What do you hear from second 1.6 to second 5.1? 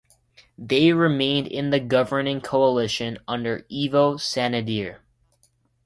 the governing coalition under Ivo Sanader.